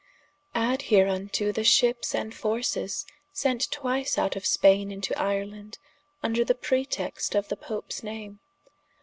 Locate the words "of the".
7.35-7.55